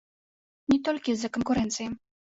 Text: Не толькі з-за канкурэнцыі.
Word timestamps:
Не 0.73 0.79
толькі 0.87 1.15
з-за 1.19 1.33
канкурэнцыі. 1.37 1.87